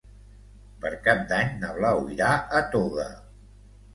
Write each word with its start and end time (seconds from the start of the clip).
Per 0.85 0.91
Cap 1.07 1.19
d'Any 1.33 1.51
na 1.63 1.69
Blau 1.77 2.01
irà 2.15 2.31
a 2.61 2.61
Toga. 2.77 3.07